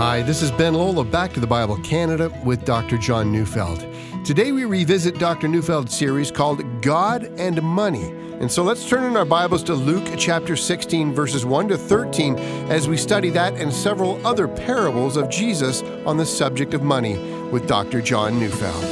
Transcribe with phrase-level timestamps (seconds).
[0.00, 2.96] Hi, this is Ben of Back to the Bible Canada with Dr.
[2.96, 3.84] John Neufeld.
[4.24, 5.46] Today we revisit Dr.
[5.46, 8.08] Neufeld's series called God and Money.
[8.40, 12.38] And so let's turn in our Bibles to Luke chapter 16, verses 1 to 13,
[12.70, 17.18] as we study that and several other parables of Jesus on the subject of money
[17.50, 18.00] with Dr.
[18.00, 18.82] John Neufeld.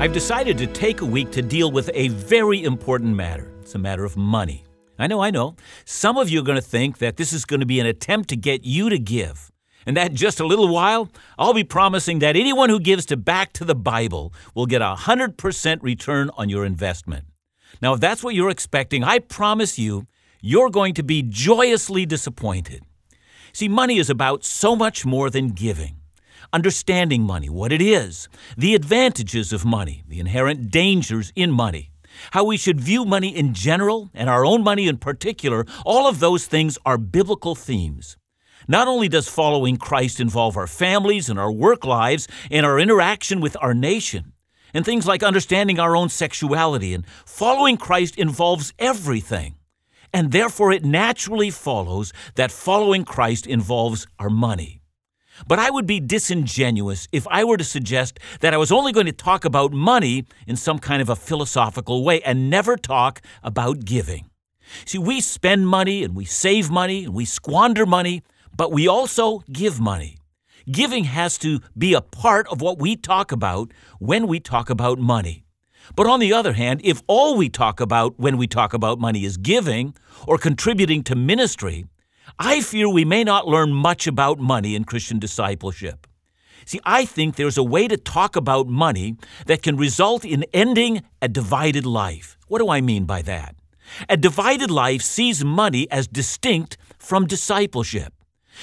[0.00, 3.52] I've decided to take a week to deal with a very important matter.
[3.66, 4.62] It's a matter of money.
[4.96, 5.56] I know, I know.
[5.84, 8.28] Some of you are going to think that this is going to be an attempt
[8.28, 9.50] to get you to give.
[9.84, 13.52] And that just a little while, I'll be promising that anyone who gives to Back
[13.54, 17.24] to the Bible will get a 100% return on your investment.
[17.82, 20.06] Now, if that's what you're expecting, I promise you,
[20.40, 22.84] you're going to be joyously disappointed.
[23.52, 25.96] See, money is about so much more than giving.
[26.52, 31.90] Understanding money, what it is, the advantages of money, the inherent dangers in money
[32.32, 36.20] how we should view money in general and our own money in particular, all of
[36.20, 38.16] those things are biblical themes.
[38.68, 43.40] Not only does following Christ involve our families and our work lives and our interaction
[43.40, 44.32] with our nation,
[44.74, 49.54] and things like understanding our own sexuality, and following Christ involves everything.
[50.12, 54.75] And therefore, it naturally follows that following Christ involves our money.
[55.46, 59.06] But I would be disingenuous if I were to suggest that I was only going
[59.06, 63.84] to talk about money in some kind of a philosophical way and never talk about
[63.84, 64.30] giving.
[64.84, 68.22] See, we spend money and we save money and we squander money,
[68.56, 70.18] but we also give money.
[70.70, 74.98] Giving has to be a part of what we talk about when we talk about
[74.98, 75.44] money.
[75.94, 79.24] But on the other hand, if all we talk about when we talk about money
[79.24, 79.94] is giving
[80.26, 81.84] or contributing to ministry,
[82.38, 86.06] I fear we may not learn much about money in Christian discipleship.
[86.64, 91.02] See, I think there's a way to talk about money that can result in ending
[91.22, 92.36] a divided life.
[92.48, 93.54] What do I mean by that?
[94.08, 98.12] A divided life sees money as distinct from discipleship.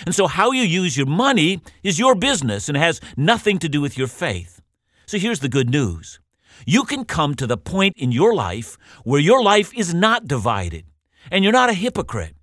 [0.05, 3.80] And so, how you use your money is your business and has nothing to do
[3.80, 4.61] with your faith.
[5.05, 6.20] So, here's the good news
[6.66, 10.86] you can come to the point in your life where your life is not divided,
[11.32, 12.36] and you're not a hypocrite.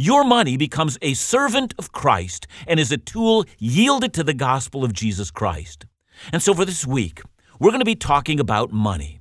[0.00, 4.84] Your money becomes a servant of Christ and is a tool yielded to the gospel
[4.84, 5.86] of Jesus Christ.
[6.32, 7.20] And so for this week,
[7.58, 9.18] we're going to be talking about money.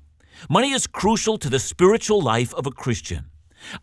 [0.48, 3.26] Money is crucial to the spiritual life of a Christian.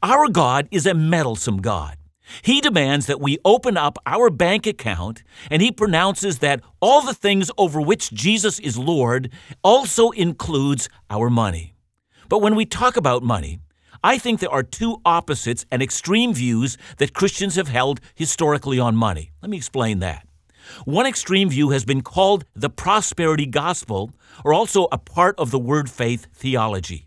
[0.05, 1.97] Our God is a meddlesome God.
[2.43, 7.13] He demands that we open up our bank account, and he pronounces that all the
[7.13, 9.33] things over which Jesus is Lord
[9.65, 11.75] also includes our money.
[12.29, 13.59] But when we talk about money,
[14.05, 18.95] I think there are two opposites and extreme views that Christians have held historically on
[18.95, 19.33] money.
[19.41, 20.29] Let me explain that.
[20.85, 24.11] One extreme view has been called the prosperity gospel,
[24.45, 27.07] or also a part of the word faith theology.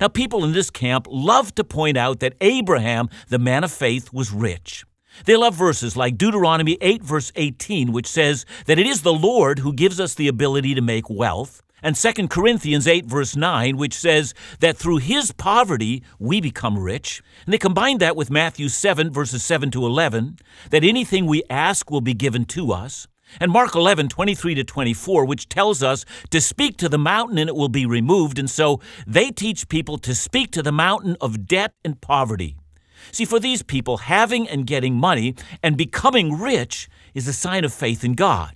[0.00, 4.12] Now, people in this camp love to point out that Abraham, the man of faith,
[4.12, 4.84] was rich.
[5.24, 9.58] They love verses like Deuteronomy 8, verse 18, which says that it is the Lord
[9.58, 13.94] who gives us the ability to make wealth, and 2 Corinthians 8, verse 9, which
[13.94, 17.22] says that through his poverty we become rich.
[17.44, 21.88] And they combine that with Matthew 7, verses 7 to 11, that anything we ask
[21.88, 23.06] will be given to us.
[23.38, 27.48] And Mark 11, 23 to 24, which tells us to speak to the mountain and
[27.48, 28.40] it will be removed.
[28.40, 32.56] And so they teach people to speak to the mountain of debt and poverty.
[33.12, 37.72] See, for these people, having and getting money and becoming rich is a sign of
[37.72, 38.55] faith in God.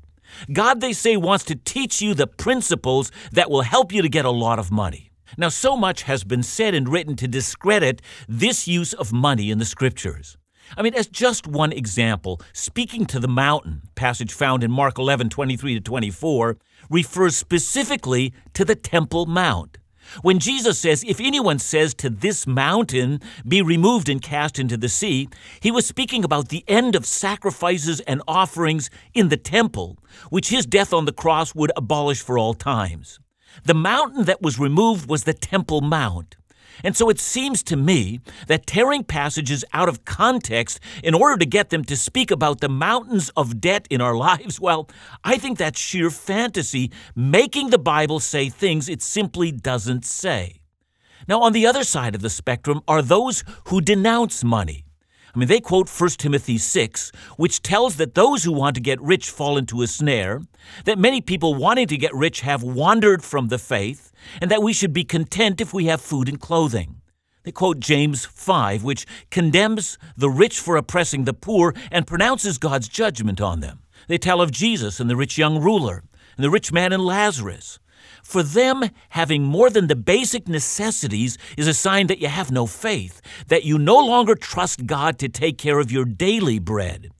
[0.53, 4.25] God, they say, wants to teach you the principles that will help you to get
[4.25, 5.11] a lot of money.
[5.37, 9.59] Now, so much has been said and written to discredit this use of money in
[9.59, 10.37] the scriptures.
[10.77, 15.29] I mean, as just one example, speaking to the mountain, passage found in Mark 11,
[15.29, 16.57] 23 to 24,
[16.89, 19.79] refers specifically to the Temple Mount.
[20.22, 24.88] When Jesus says, If anyone says to this mountain, be removed and cast into the
[24.88, 25.28] sea,
[25.60, 29.98] he was speaking about the end of sacrifices and offerings in the temple,
[30.31, 33.21] which his death on the cross would abolish for all times.
[33.65, 36.37] The mountain that was removed was the Temple Mount.
[36.85, 41.47] And so it seems to me that tearing passages out of context in order to
[41.47, 44.89] get them to speak about the mountains of debt in our lives, well,
[45.25, 50.61] I think that's sheer fantasy, making the Bible say things it simply doesn't say.
[51.28, 54.84] Now, on the other side of the spectrum are those who denounce money.
[55.34, 59.01] I mean, they quote 1 Timothy 6, which tells that those who want to get
[59.01, 60.43] rich fall into a snare,
[60.87, 64.09] that many people wanting to get rich have wandered from the faith,
[64.41, 67.01] and that we should be content if we have food and clothing.
[67.43, 72.89] They quote James 5, which condemns the rich for oppressing the poor and pronounces God's
[72.89, 73.81] judgment on them.
[74.09, 76.05] They tell of Jesus and the rich young ruler,
[76.37, 77.78] and the rich man and Lazarus.
[78.22, 82.66] For them, having more than the basic necessities is a sign that you have no
[82.66, 87.11] faith, that you no longer trust God to take care of your daily bread.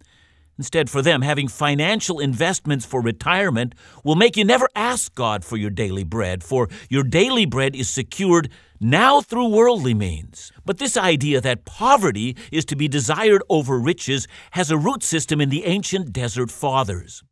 [0.61, 3.75] Instead, for them, having financial investments for retirement
[4.05, 7.89] will make you never ask God for your daily bread, for your daily bread is
[7.89, 10.53] secured now through worldly means.
[10.67, 15.41] But this idea that poverty is to be desired over riches has a root system
[15.41, 17.25] in the ancient desert fathers.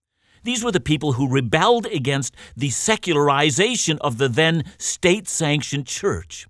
[0.42, 6.48] These were the people who rebelled against the secularization of the then state sanctioned church.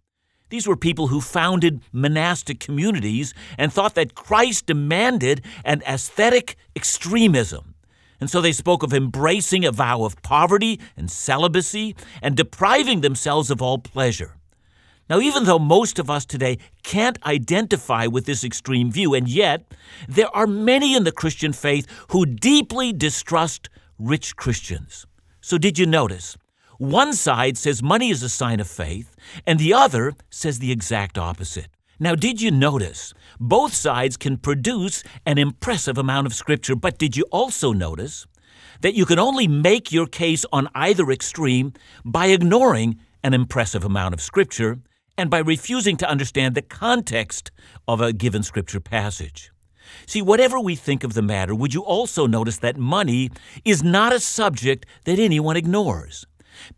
[0.50, 7.74] These were people who founded monastic communities and thought that Christ demanded an ascetic extremism.
[8.20, 13.50] And so they spoke of embracing a vow of poverty and celibacy and depriving themselves
[13.50, 14.34] of all pleasure.
[15.08, 19.64] Now, even though most of us today can't identify with this extreme view, and yet
[20.06, 25.06] there are many in the Christian faith who deeply distrust rich Christians.
[25.40, 26.36] So, did you notice?
[26.78, 31.18] One side says money is a sign of faith, and the other says the exact
[31.18, 31.66] opposite.
[31.98, 33.12] Now, did you notice?
[33.40, 38.28] Both sides can produce an impressive amount of scripture, but did you also notice
[38.82, 41.72] that you can only make your case on either extreme
[42.04, 44.78] by ignoring an impressive amount of scripture
[45.16, 47.50] and by refusing to understand the context
[47.88, 49.50] of a given scripture passage.
[50.06, 53.30] See, whatever we think of the matter, would you also notice that money
[53.64, 56.24] is not a subject that anyone ignores?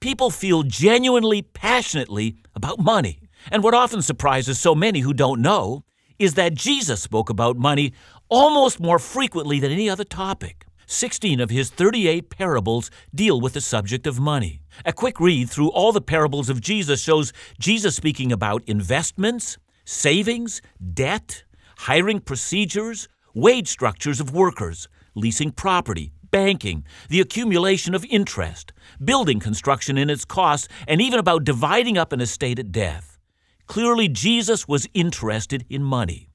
[0.01, 3.21] People feel genuinely, passionately about money.
[3.51, 5.85] And what often surprises so many who don't know
[6.19, 7.93] is that Jesus spoke about money
[8.29, 10.67] almost more frequently than any other topic.
[10.87, 14.61] 16 of his 38 parables deal with the subject of money.
[14.85, 20.61] A quick read through all the parables of Jesus shows Jesus speaking about investments, savings,
[20.93, 21.45] debt,
[21.79, 28.73] hiring procedures, wage structures of workers, leasing property, banking, the accumulation of interest,
[29.03, 33.19] building construction in its costs, and even about dividing up an estate at death.
[33.67, 36.29] Clearly, Jesus was interested in money.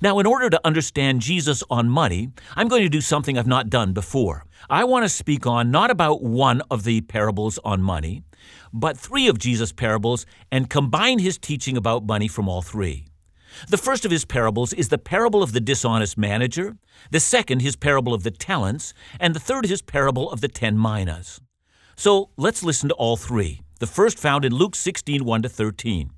[0.00, 3.70] Now, in order to understand Jesus on money, I'm going to do something I've not
[3.70, 4.44] done before.
[4.70, 8.22] I want to speak on not about one of the parables on money,
[8.72, 13.06] but three of Jesus' parables and combine his teaching about money from all three.
[13.68, 16.76] The first of his parables is the parable of the dishonest manager,
[17.10, 20.78] the second, his parable of the talents, and the third, his parable of the ten
[20.78, 21.40] minas.
[21.96, 23.60] So let's listen to all three.
[23.80, 26.10] The first found in Luke 16 1 to 13.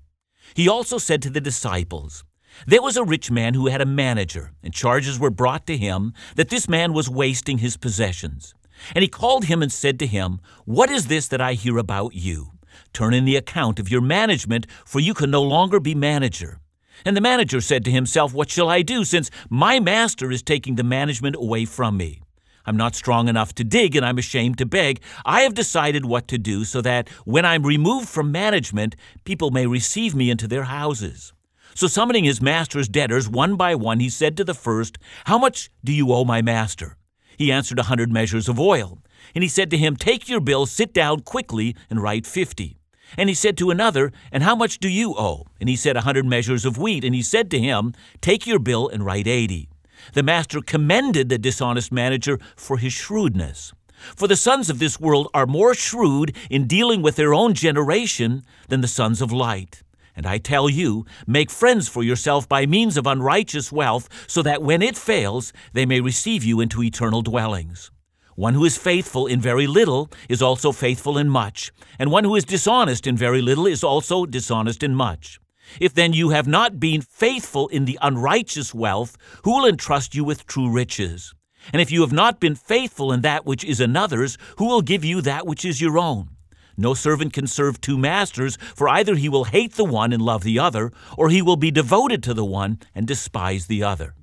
[0.55, 2.25] He also said to the disciples,
[2.67, 6.13] there was a rich man who had a manager, and charges were brought to him
[6.37, 8.55] that this man was wasting his possessions.
[8.95, 12.15] And he called him and said to him, What is this that I hear about
[12.15, 12.53] you?
[12.93, 16.61] Turn in the account of your management, for you can no longer be manager.
[17.05, 20.77] And the manager said to himself, What shall I do, since my master is taking
[20.77, 22.23] the management away from me?
[22.67, 25.01] I'm not strong enough to dig, and I'm ashamed to beg.
[25.27, 29.67] I have decided what to do so that when I'm removed from management, people may
[29.67, 31.35] receive me into their houses.
[31.75, 35.71] So, summoning his master's debtors one by one, he said to the first, How much
[35.83, 36.97] do you owe my master?
[37.37, 38.99] He answered, A hundred measures of oil.
[39.35, 42.79] And he said to him, Take your bill, sit down quickly, and write fifty.
[43.17, 45.47] And he said to another, And how much do you owe?
[45.61, 47.05] And he said, A hundred measures of wheat.
[47.05, 49.69] And he said to him, Take your bill and write eighty.
[50.13, 53.73] The master commended the dishonest manager for his shrewdness.
[54.17, 58.45] For the sons of this world are more shrewd in dealing with their own generation
[58.69, 59.83] than the sons of light.
[60.17, 64.63] And I tell you, make friends for yourself by means of unrighteous wealth, so that
[64.63, 67.91] when it fails, they may receive you into eternal dwellings.
[68.37, 72.35] One who is faithful in very little is also faithful in much, and one who
[72.35, 75.39] is dishonest in very little is also dishonest in much.
[75.81, 80.25] If then you have not been faithful in the unrighteous wealth, who will entrust you
[80.25, 81.33] with true riches?
[81.73, 85.05] And if you have not been faithful in that which is another's, who will give
[85.05, 86.31] you that which is your own?
[86.77, 90.43] No servant can serve two masters, for either he will hate the one and love
[90.43, 94.15] the other, or he will be devoted to the one and despise the other.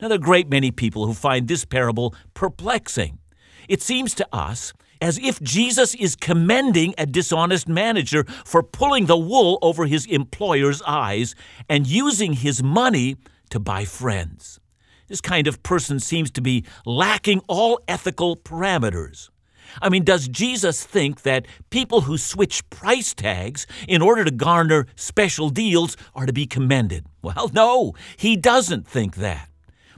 [0.00, 3.18] Now, there are a great many people who find this parable perplexing.
[3.68, 9.18] It seems to us as if Jesus is commending a dishonest manager for pulling the
[9.18, 11.34] wool over his employer's eyes
[11.68, 13.16] and using his money
[13.50, 14.60] to buy friends.
[15.08, 19.28] This kind of person seems to be lacking all ethical parameters.
[19.80, 24.86] I mean, does Jesus think that people who switch price tags in order to garner
[24.96, 27.06] special deals are to be commended?
[27.22, 29.48] Well, no, he doesn't think that.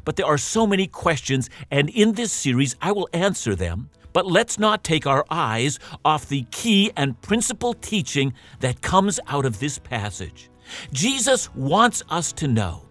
[0.05, 3.91] But there are so many questions, and in this series I will answer them.
[4.13, 9.45] But let's not take our eyes off the key and principal teaching that comes out
[9.45, 10.51] of this passage.
[10.93, 12.83] Jesus wants us to know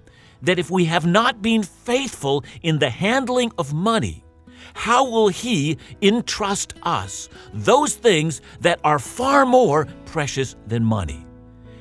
[0.42, 4.24] that if we have not been faithful in the handling of money,
[4.74, 11.26] how will He entrust us those things that are far more precious than money?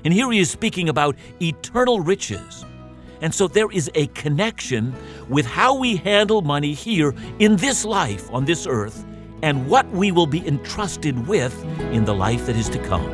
[0.05, 2.65] And here He is speaking about eternal riches.
[3.23, 4.93] And so there is a connection
[5.29, 9.07] with how we handle money here in this life on this earth
[9.43, 13.09] and what we will be entrusted with in the life that is to come.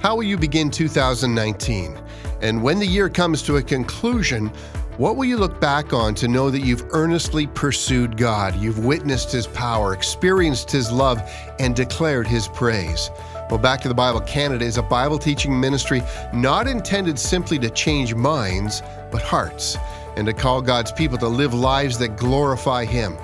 [0.00, 1.96] How will you begin 2019?
[2.40, 4.50] And when the year comes to a conclusion,
[4.98, 9.30] what will you look back on to know that you've earnestly pursued God, you've witnessed
[9.30, 11.22] His power, experienced His love,
[11.60, 13.08] and declared His praise?
[13.48, 16.02] Well, Back to the Bible Canada is a Bible teaching ministry
[16.34, 19.78] not intended simply to change minds, but hearts,
[20.16, 23.16] and to call God's people to live lives that glorify Him.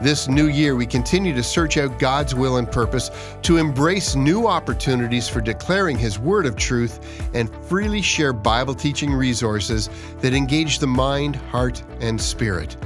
[0.00, 3.10] This new year, we continue to search out God's will and purpose
[3.42, 9.12] to embrace new opportunities for declaring His word of truth and freely share Bible teaching
[9.12, 9.90] resources
[10.20, 12.76] that engage the mind, heart, and spirit.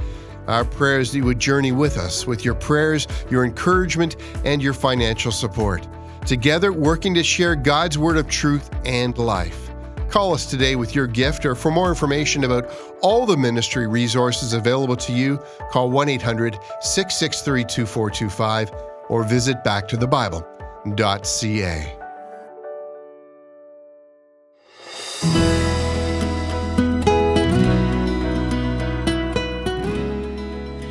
[0.47, 4.73] Our prayers that you would journey with us with your prayers, your encouragement, and your
[4.73, 5.87] financial support.
[6.25, 9.69] Together, working to share God's word of truth and life.
[10.09, 14.53] Call us today with your gift, or for more information about all the ministry resources
[14.53, 15.37] available to you,
[15.69, 18.71] call 1 800 663 2425
[19.09, 21.99] or visit backtothebible.ca.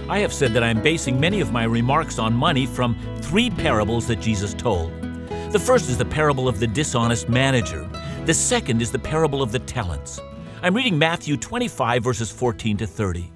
[0.09, 4.07] I have said that I'm basing many of my remarks on money from three parables
[4.09, 4.92] that Jesus told.
[5.52, 7.88] The first is the parable of the dishonest manager.
[8.26, 10.21] The second is the parable of the talents.
[10.64, 13.33] I'm reading Matthew 25, verses 14 to 30.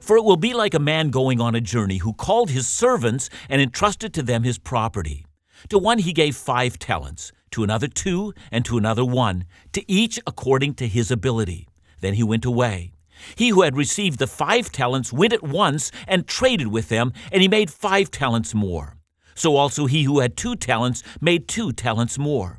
[0.00, 3.28] For it will be like a man going on a journey who called his servants
[3.50, 5.26] and entrusted to them his property.
[5.68, 9.44] To one he gave five talents, to another two, and to another one,
[9.74, 11.68] to each according to his ability.
[12.00, 12.92] Then he went away.
[13.36, 17.42] He who had received the five talents went at once and traded with them, and
[17.42, 18.96] he made five talents more.
[19.34, 22.58] So also he who had two talents made two talents more.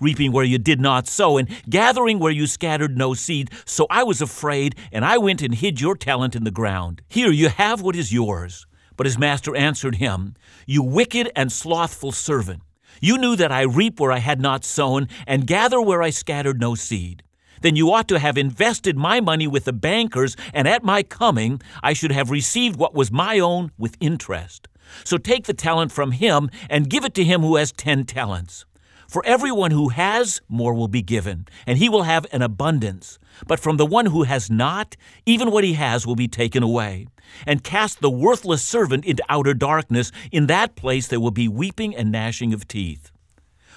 [0.00, 3.50] reaping where you did not sow, and gathering where you scattered no seed.
[3.64, 7.02] So I was afraid, and I went and hid your talent in the ground.
[7.08, 8.66] Here you have what is yours.
[8.96, 10.34] But his master answered him,
[10.66, 12.60] You wicked and slothful servant.
[13.00, 16.60] You knew that I reap where I had not sown, and gather where I scattered
[16.60, 17.22] no seed.
[17.62, 21.60] Then you ought to have invested my money with the bankers, and at my coming
[21.82, 24.68] I should have received what was my own with interest.
[25.04, 28.64] So take the talent from him and give it to him who has ten talents.
[29.10, 33.18] For everyone who has, more will be given, and he will have an abundance.
[33.44, 37.08] But from the one who has not, even what he has will be taken away.
[37.44, 40.12] And cast the worthless servant into outer darkness.
[40.30, 43.10] In that place there will be weeping and gnashing of teeth.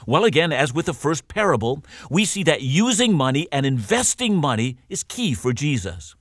[0.05, 4.77] Well, again, as with the first parable, we see that using money and investing money
[4.87, 6.15] is key for Jesus.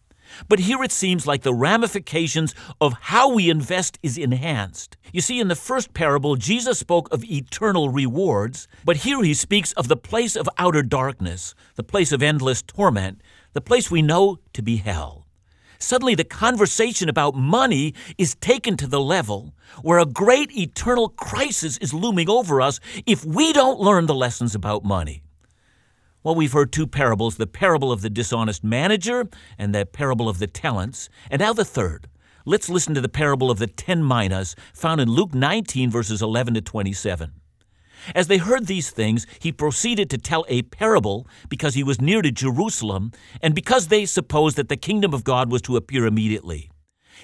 [0.48, 4.96] But here it seems like the ramifications of how we invest is enhanced.
[5.12, 9.72] You see, in the first parable, Jesus spoke of eternal rewards, but here he speaks
[9.72, 13.20] of the place of outer darkness, the place of endless torment,
[13.52, 15.26] the place we know to be hell.
[15.78, 21.76] Suddenly, the conversation about money is taken to the level where a great eternal crisis
[21.78, 25.22] is looming over us if we don't learn the lessons about money.
[26.24, 30.38] Well, we've heard two parables the parable of the dishonest manager and the parable of
[30.38, 32.08] the talents, and now the third.
[32.44, 36.54] Let's listen to the parable of the ten minas found in Luke 19, verses 11
[36.54, 37.32] to 27.
[38.14, 42.22] As they heard these things, he proceeded to tell a parable because he was near
[42.22, 43.10] to Jerusalem
[43.40, 46.70] and because they supposed that the kingdom of God was to appear immediately.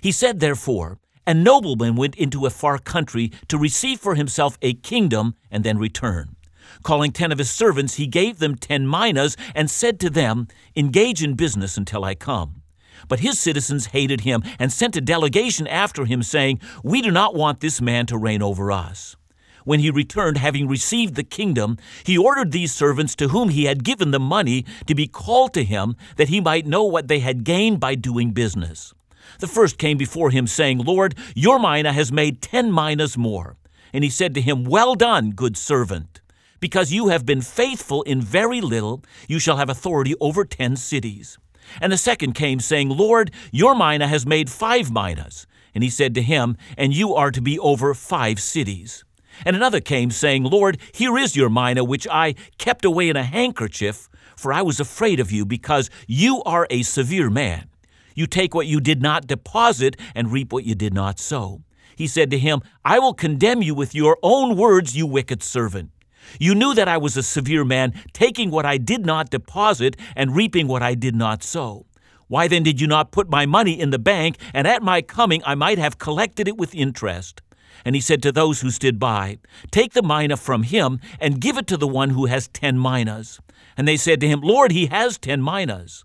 [0.00, 4.74] He said, therefore, a nobleman went into a far country to receive for himself a
[4.74, 6.36] kingdom and then return.
[6.82, 11.22] Calling ten of his servants, he gave them ten minas and said to them, Engage
[11.22, 12.62] in business until I come.
[13.06, 17.34] But his citizens hated him and sent a delegation after him, saying, We do not
[17.34, 19.16] want this man to reign over us.
[19.64, 23.84] When he returned, having received the kingdom, he ordered these servants to whom he had
[23.84, 27.44] given the money to be called to him, that he might know what they had
[27.44, 28.94] gained by doing business.
[29.40, 33.56] The first came before him, saying, Lord, your mina has made ten minas more.
[33.92, 36.20] And he said to him, Well done, good servant.
[36.60, 41.38] Because you have been faithful in very little, you shall have authority over ten cities.
[41.80, 45.46] And the second came, saying, Lord, your mina has made five minas.
[45.74, 49.04] And he said to him, And you are to be over five cities.
[49.44, 53.22] And another came, saying, Lord, here is your mina, which I kept away in a
[53.22, 57.68] handkerchief, for I was afraid of you, because you are a severe man.
[58.14, 61.62] You take what you did not deposit and reap what you did not sow.
[61.94, 65.90] He said to him, I will condemn you with your own words, you wicked servant.
[66.38, 70.36] You knew that I was a severe man, taking what I did not deposit and
[70.36, 71.86] reaping what I did not sow.
[72.28, 75.42] Why then did you not put my money in the bank, and at my coming
[75.46, 77.40] I might have collected it with interest?
[77.84, 79.38] And he said to those who stood by,
[79.70, 83.40] Take the mina from him and give it to the one who has ten minas.
[83.76, 86.04] And they said to him, Lord, he has ten minas.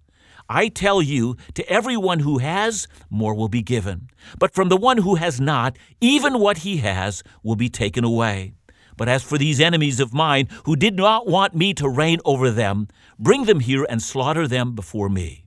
[0.50, 4.10] I tell you, to everyone who has, more will be given.
[4.38, 8.54] But from the one who has not, even what he has will be taken away.
[8.98, 12.52] But as for these enemies of mine, who did not want me to reign over
[12.52, 12.88] them,
[13.20, 15.46] bring them here and slaughter them before me.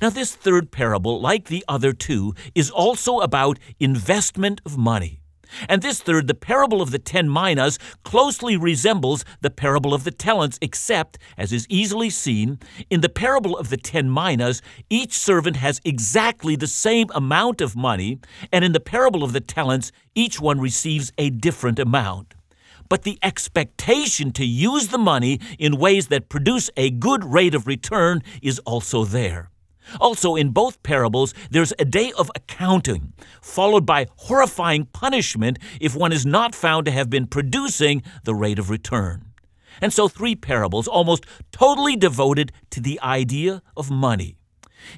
[0.00, 5.18] Now, this third parable, like the other two, is also about investment of money.
[5.68, 10.10] And this third, the parable of the ten minas, closely resembles the parable of the
[10.10, 15.56] talents, except, as is easily seen, in the parable of the ten minas, each servant
[15.56, 18.18] has exactly the same amount of money,
[18.50, 22.34] and in the parable of the talents, each one receives a different amount.
[22.92, 27.66] But the expectation to use the money in ways that produce a good rate of
[27.66, 29.48] return is also there.
[29.98, 36.12] Also, in both parables, there's a day of accounting, followed by horrifying punishment if one
[36.12, 39.24] is not found to have been producing the rate of return.
[39.80, 44.36] And so, three parables almost totally devoted to the idea of money.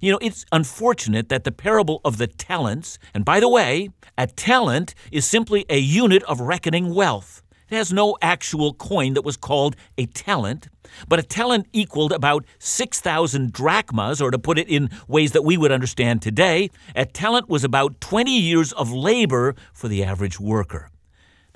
[0.01, 4.27] You know, it's unfortunate that the parable of the talents, and by the way, a
[4.27, 7.44] talent is simply a unit of reckoning wealth.
[7.75, 10.69] Has no actual coin that was called a talent,
[11.09, 15.57] but a talent equaled about 6,000 drachmas, or to put it in ways that we
[15.57, 20.89] would understand today, a talent was about 20 years of labor for the average worker.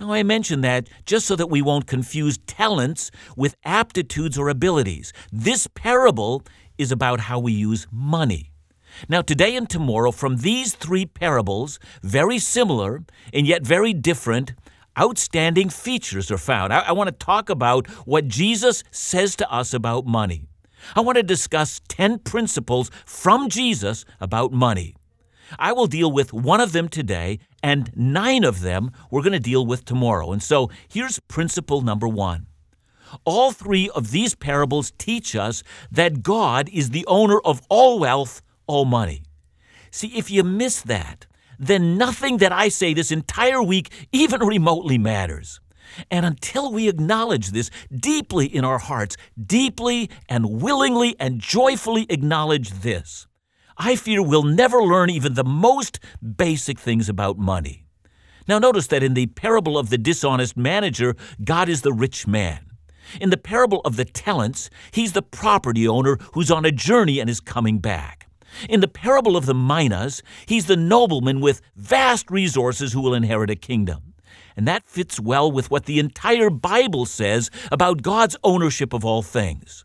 [0.01, 5.13] Now, I mention that just so that we won't confuse talents with aptitudes or abilities.
[5.31, 6.43] This parable
[6.79, 8.51] is about how we use money.
[9.09, 14.55] Now, today and tomorrow, from these three parables, very similar and yet very different,
[14.99, 16.73] outstanding features are found.
[16.73, 20.49] I, I want to talk about what Jesus says to us about money.
[20.95, 24.95] I want to discuss 10 principles from Jesus about money.
[25.59, 29.41] I will deal with one of them today, and nine of them we're going to
[29.41, 30.33] deal with tomorrow.
[30.33, 32.47] And so here's principle number one.
[33.25, 38.43] All three of these parables teach us that God is the owner of all wealth,
[38.67, 39.23] all money.
[39.91, 41.27] See, if you miss that,
[41.59, 45.61] then nothing that I say this entire week even remotely matters.
[46.11, 52.71] And until we acknowledge this deeply in our hearts, deeply and willingly and joyfully acknowledge
[52.71, 53.27] this,
[53.77, 56.01] I fear we'll never learn even the most
[56.37, 57.87] basic things about money.
[58.47, 62.71] Now, notice that in the parable of the dishonest manager, God is the rich man.
[63.21, 67.29] In the parable of the talents, he's the property owner who's on a journey and
[67.31, 68.28] is coming back.
[68.69, 73.51] In the parable of the minas, he's the nobleman with vast resources who will inherit
[73.51, 74.15] a kingdom.
[74.57, 79.23] And that fits well with what the entire Bible says about God's ownership of all
[79.23, 79.85] things.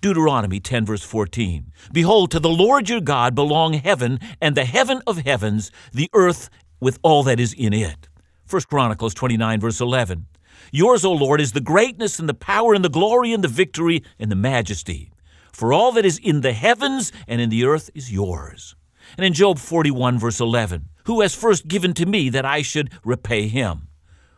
[0.00, 5.02] Deuteronomy 10, verse 14 Behold, to the Lord your God belong heaven and the heaven
[5.06, 6.48] of heavens, the earth
[6.80, 8.08] with all that is in it.
[8.48, 10.26] 1 Chronicles 29, verse 11
[10.72, 14.02] Yours, O Lord, is the greatness and the power and the glory and the victory
[14.18, 15.10] and the majesty.
[15.60, 18.76] For all that is in the heavens and in the earth is yours.
[19.18, 22.90] And in Job 41, verse 11, Who has first given to me that I should
[23.04, 23.88] repay him?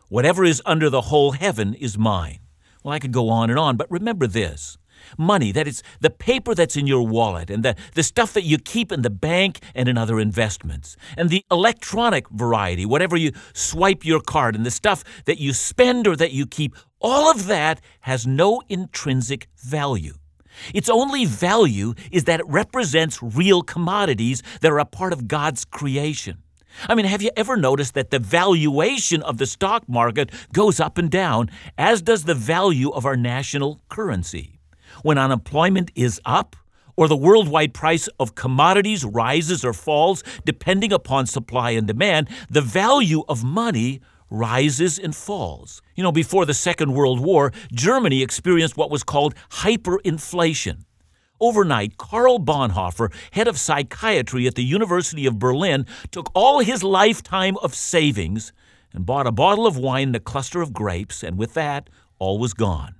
[0.09, 2.39] Whatever is under the whole heaven is mine.
[2.83, 4.77] Well, I could go on and on, but remember this
[5.17, 8.57] money, that is the paper that's in your wallet and the, the stuff that you
[8.57, 14.03] keep in the bank and in other investments, and the electronic variety, whatever you swipe
[14.03, 17.79] your card, and the stuff that you spend or that you keep, all of that
[18.01, 20.15] has no intrinsic value.
[20.73, 25.65] Its only value is that it represents real commodities that are a part of God's
[25.65, 26.39] creation.
[26.89, 30.97] I mean, have you ever noticed that the valuation of the stock market goes up
[30.97, 34.59] and down, as does the value of our national currency?
[35.03, 36.55] When unemployment is up,
[36.95, 42.61] or the worldwide price of commodities rises or falls depending upon supply and demand, the
[42.61, 43.99] value of money
[44.33, 45.81] rises and falls.
[45.95, 50.85] You know, before the Second World War, Germany experienced what was called hyperinflation.
[51.39, 57.57] Overnight, Karl Bonhoeffer, head of psychiatry at the University of Berlin, took all his lifetime
[57.57, 58.53] of savings
[58.93, 62.39] and bought a bottle of wine and a cluster of grapes, and with that, all
[62.39, 62.95] was gone.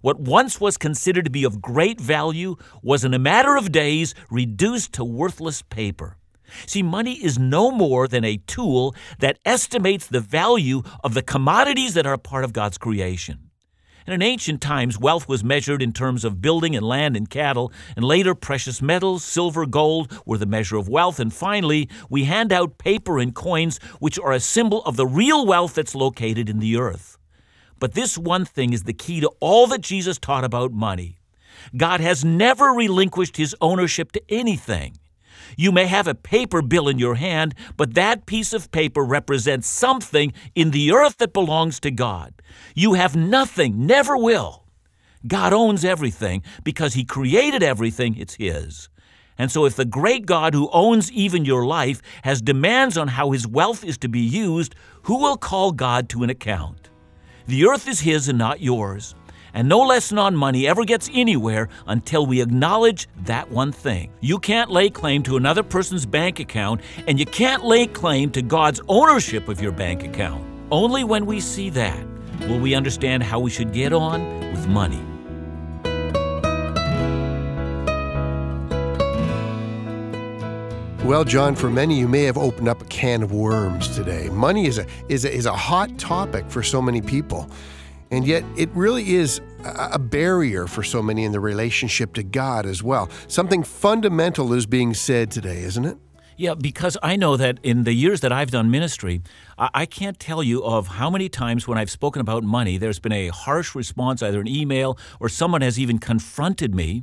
[0.00, 4.14] What once was considered to be of great value was in a matter of days
[4.30, 6.17] reduced to worthless paper.
[6.66, 11.94] See, money is no more than a tool that estimates the value of the commodities
[11.94, 13.50] that are a part of God's creation.
[14.06, 17.70] And in ancient times, wealth was measured in terms of building and land and cattle,
[17.94, 22.50] and later precious metals, silver, gold were the measure of wealth, and finally, we hand
[22.50, 26.58] out paper and coins, which are a symbol of the real wealth that's located in
[26.58, 27.18] the earth.
[27.78, 31.18] But this one thing is the key to all that Jesus taught about money.
[31.76, 34.96] God has never relinquished his ownership to anything.
[35.56, 39.68] You may have a paper bill in your hand, but that piece of paper represents
[39.68, 42.34] something in the earth that belongs to God.
[42.74, 44.64] You have nothing, never will.
[45.26, 48.88] God owns everything because he created everything, it's his.
[49.40, 53.30] And so, if the great God who owns even your life has demands on how
[53.30, 56.88] his wealth is to be used, who will call God to an account?
[57.48, 59.14] The earth is His and not yours.
[59.58, 64.12] And no lesson on money ever gets anywhere until we acknowledge that one thing.
[64.20, 68.40] You can't lay claim to another person's bank account, and you can't lay claim to
[68.40, 70.46] God's ownership of your bank account.
[70.70, 72.06] Only when we see that
[72.42, 74.20] will we understand how we should get on
[74.52, 75.02] with money.
[81.04, 84.28] Well, John, for many, you may have opened up a can of worms today.
[84.28, 87.50] Money is a, is a, is a hot topic for so many people,
[88.10, 92.66] and yet it really is a barrier for so many in the relationship to God
[92.66, 93.10] as well.
[93.26, 95.98] Something fundamental is being said today, isn't it?
[96.36, 99.22] Yeah, because I know that in the years that I've done ministry,
[99.58, 103.10] I can't tell you of how many times when I've spoken about money, there's been
[103.10, 107.02] a harsh response, either an email or someone has even confronted me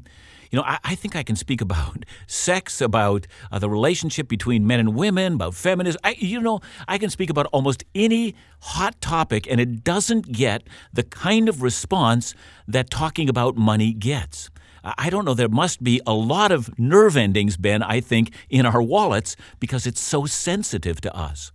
[0.55, 4.65] you know, I, I think I can speak about sex, about uh, the relationship between
[4.65, 5.99] men and women, about feminism.
[6.01, 10.63] I, you know, I can speak about almost any hot topic, and it doesn't get
[10.93, 12.33] the kind of response
[12.69, 14.49] that talking about money gets.
[14.81, 18.65] I don't know, there must be a lot of nerve endings, Ben, I think, in
[18.65, 21.51] our wallets because it's so sensitive to us.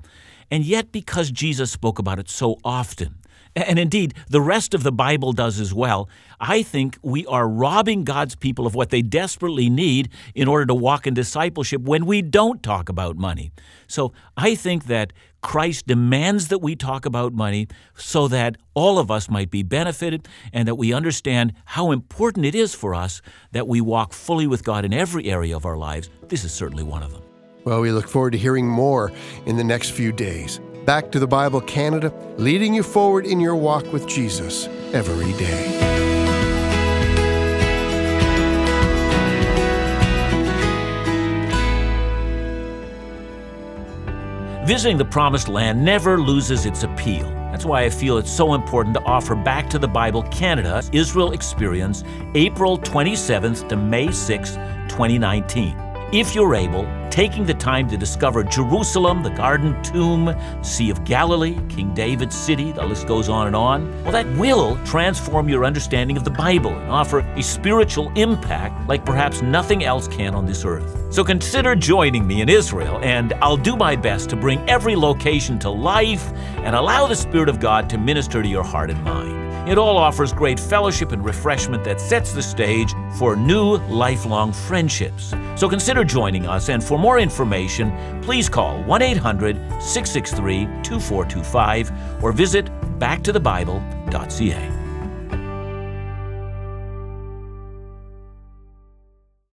[0.51, 3.20] And yet, because Jesus spoke about it so often,
[3.57, 6.09] and indeed, the rest of the Bible does as well.
[6.39, 10.75] I think we are robbing God's people of what they desperately need in order to
[10.75, 13.51] walk in discipleship when we don't talk about money.
[13.87, 19.11] So I think that Christ demands that we talk about money so that all of
[19.11, 23.67] us might be benefited and that we understand how important it is for us that
[23.67, 26.11] we walk fully with God in every area of our lives.
[26.29, 27.23] This is certainly one of them.
[27.65, 29.13] Well, we look forward to hearing more
[29.47, 30.61] in the next few days.
[30.91, 35.79] Back to the Bible Canada, leading you forward in your walk with Jesus every day.
[44.67, 47.31] Visiting the Promised Land never loses its appeal.
[47.53, 51.31] That's why I feel it's so important to offer Back to the Bible Canada Israel
[51.31, 52.03] Experience
[52.35, 54.57] April 27th to May 6th,
[54.89, 55.80] 2019.
[56.13, 61.57] If you're able, taking the time to discover Jerusalem, the Garden Tomb, Sea of Galilee,
[61.69, 66.17] King David's city, the list goes on and on, well, that will transform your understanding
[66.17, 70.65] of the Bible and offer a spiritual impact like perhaps nothing else can on this
[70.65, 71.15] earth.
[71.15, 75.61] So consider joining me in Israel, and I'll do my best to bring every location
[75.61, 76.33] to life
[76.65, 79.40] and allow the Spirit of God to minister to your heart and mind.
[79.71, 85.33] It all offers great fellowship and refreshment that sets the stage for new lifelong friendships.
[85.55, 92.33] So consider joining us, and for more information, please call 1 800 663 2425 or
[92.33, 92.67] visit
[92.99, 94.80] backtothebible.ca.